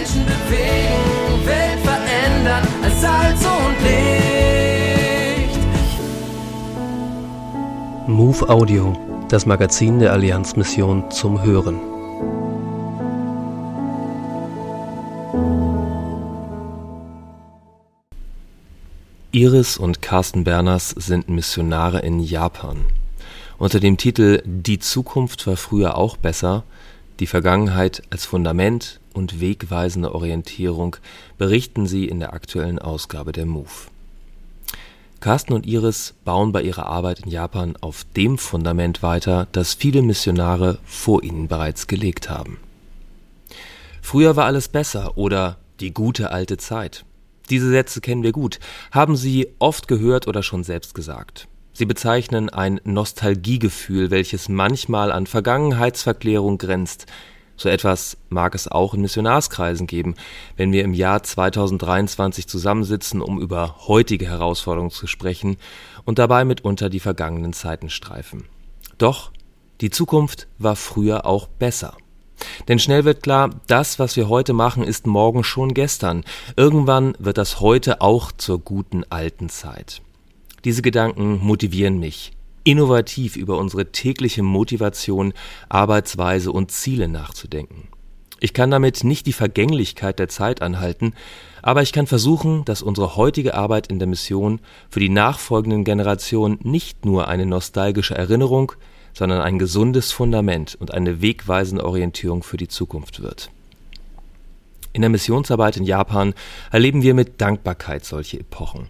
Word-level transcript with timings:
Menschen 0.00 0.24
bewegen, 0.24 1.44
Welt 1.44 1.78
verändern 1.80 2.66
als 2.82 3.00
Salz 3.02 3.44
und 3.44 3.76
Licht. 3.84 5.58
Move 8.06 8.48
Audio, 8.48 8.96
das 9.28 9.44
Magazin 9.44 9.98
der 9.98 10.14
Allianzmission 10.14 11.10
zum 11.10 11.42
Hören. 11.42 11.78
Iris 19.32 19.76
und 19.76 20.00
Carsten 20.00 20.44
Berners 20.44 20.94
sind 20.96 21.28
Missionare 21.28 21.98
in 22.00 22.20
Japan. 22.20 22.86
Unter 23.58 23.80
dem 23.80 23.98
Titel 23.98 24.42
Die 24.46 24.78
Zukunft 24.78 25.46
war 25.46 25.58
früher 25.58 25.98
auch 25.98 26.16
besser, 26.16 26.64
die 27.18 27.26
Vergangenheit 27.26 28.02
als 28.08 28.24
Fundament 28.24 28.99
und 29.20 29.38
wegweisende 29.38 30.14
Orientierung 30.14 30.96
berichten 31.36 31.86
sie 31.86 32.06
in 32.06 32.20
der 32.20 32.32
aktuellen 32.32 32.78
Ausgabe 32.78 33.32
der 33.32 33.44
MOVE. 33.44 33.90
Carsten 35.20 35.52
und 35.52 35.66
Iris 35.66 36.14
bauen 36.24 36.50
bei 36.50 36.62
ihrer 36.62 36.86
Arbeit 36.86 37.20
in 37.20 37.30
Japan 37.30 37.76
auf 37.82 38.06
dem 38.16 38.38
Fundament 38.38 39.02
weiter, 39.02 39.46
das 39.52 39.74
viele 39.74 40.00
Missionare 40.00 40.78
vor 40.86 41.22
ihnen 41.22 41.46
bereits 41.48 41.86
gelegt 41.86 42.30
haben. 42.30 42.58
Früher 44.00 44.36
war 44.36 44.46
alles 44.46 44.68
besser 44.68 45.18
oder 45.18 45.58
die 45.80 45.92
gute 45.92 46.30
alte 46.30 46.56
Zeit. 46.56 47.04
Diese 47.50 47.68
Sätze 47.68 48.00
kennen 48.00 48.22
wir 48.22 48.32
gut, 48.32 48.58
haben 48.90 49.16
Sie 49.16 49.48
oft 49.58 49.86
gehört 49.86 50.26
oder 50.28 50.42
schon 50.42 50.64
selbst 50.64 50.94
gesagt. 50.94 51.46
Sie 51.74 51.84
bezeichnen 51.84 52.48
ein 52.48 52.80
Nostalgiegefühl, 52.84 54.10
welches 54.10 54.48
manchmal 54.48 55.12
an 55.12 55.26
Vergangenheitsverklärung 55.26 56.56
grenzt. 56.56 57.04
So 57.60 57.68
etwas 57.68 58.16
mag 58.30 58.54
es 58.54 58.68
auch 58.68 58.94
in 58.94 59.02
Missionarskreisen 59.02 59.86
geben, 59.86 60.14
wenn 60.56 60.72
wir 60.72 60.82
im 60.82 60.94
Jahr 60.94 61.22
2023 61.22 62.48
zusammensitzen, 62.48 63.20
um 63.20 63.38
über 63.38 63.86
heutige 63.86 64.26
Herausforderungen 64.26 64.90
zu 64.90 65.06
sprechen 65.06 65.58
und 66.06 66.18
dabei 66.18 66.46
mitunter 66.46 66.88
die 66.88 67.00
vergangenen 67.00 67.52
Zeiten 67.52 67.90
streifen. 67.90 68.44
Doch 68.96 69.30
die 69.82 69.90
Zukunft 69.90 70.48
war 70.56 70.74
früher 70.74 71.26
auch 71.26 71.48
besser. 71.48 71.98
Denn 72.68 72.78
schnell 72.78 73.04
wird 73.04 73.22
klar, 73.22 73.50
das, 73.66 73.98
was 73.98 74.16
wir 74.16 74.30
heute 74.30 74.54
machen, 74.54 74.82
ist 74.82 75.06
morgen 75.06 75.44
schon 75.44 75.74
gestern. 75.74 76.24
Irgendwann 76.56 77.14
wird 77.18 77.36
das 77.36 77.60
heute 77.60 78.00
auch 78.00 78.32
zur 78.32 78.58
guten 78.58 79.04
alten 79.10 79.50
Zeit. 79.50 80.00
Diese 80.64 80.80
Gedanken 80.80 81.44
motivieren 81.44 81.98
mich, 81.98 82.32
innovativ 82.64 83.36
über 83.36 83.58
unsere 83.58 83.92
tägliche 83.92 84.42
Motivation, 84.42 85.32
Arbeitsweise 85.68 86.52
und 86.52 86.70
Ziele 86.70 87.08
nachzudenken. 87.08 87.88
Ich 88.42 88.54
kann 88.54 88.70
damit 88.70 89.04
nicht 89.04 89.26
die 89.26 89.34
Vergänglichkeit 89.34 90.18
der 90.18 90.28
Zeit 90.28 90.62
anhalten, 90.62 91.12
aber 91.62 91.82
ich 91.82 91.92
kann 91.92 92.06
versuchen, 92.06 92.64
dass 92.64 92.80
unsere 92.80 93.16
heutige 93.16 93.54
Arbeit 93.54 93.88
in 93.88 93.98
der 93.98 94.08
Mission 94.08 94.60
für 94.88 95.00
die 95.00 95.10
nachfolgenden 95.10 95.84
Generationen 95.84 96.58
nicht 96.62 97.04
nur 97.04 97.28
eine 97.28 97.44
nostalgische 97.44 98.14
Erinnerung, 98.14 98.72
sondern 99.12 99.42
ein 99.42 99.58
gesundes 99.58 100.12
Fundament 100.12 100.74
und 100.80 100.94
eine 100.94 101.20
wegweisende 101.20 101.84
Orientierung 101.84 102.42
für 102.42 102.56
die 102.56 102.68
Zukunft 102.68 103.22
wird. 103.22 103.50
In 104.92 105.02
der 105.02 105.10
Missionsarbeit 105.10 105.76
in 105.76 105.84
Japan 105.84 106.34
erleben 106.72 107.02
wir 107.02 107.14
mit 107.14 107.40
Dankbarkeit 107.40 108.04
solche 108.04 108.40
Epochen. 108.40 108.88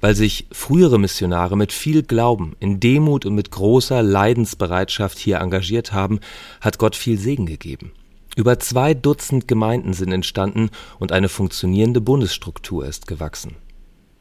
Weil 0.00 0.14
sich 0.14 0.46
frühere 0.52 0.98
Missionare 0.98 1.56
mit 1.56 1.72
viel 1.72 2.02
Glauben, 2.02 2.56
in 2.60 2.80
Demut 2.80 3.26
und 3.26 3.34
mit 3.34 3.50
großer 3.50 4.02
Leidensbereitschaft 4.02 5.18
hier 5.18 5.38
engagiert 5.38 5.92
haben, 5.92 6.20
hat 6.60 6.78
Gott 6.78 6.96
viel 6.96 7.18
Segen 7.18 7.46
gegeben. 7.46 7.92
Über 8.36 8.58
zwei 8.60 8.94
Dutzend 8.94 9.48
Gemeinden 9.48 9.94
sind 9.94 10.12
entstanden 10.12 10.70
und 10.98 11.10
eine 11.10 11.28
funktionierende 11.28 12.00
Bundesstruktur 12.00 12.86
ist 12.86 13.06
gewachsen. 13.06 13.56